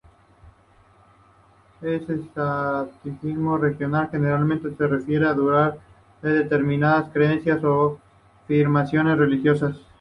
[1.83, 5.77] El escepticismo religioso generalmente se refiere a dudar
[6.23, 7.99] de determinadas creencias o
[8.43, 9.79] afirmaciones religiosas.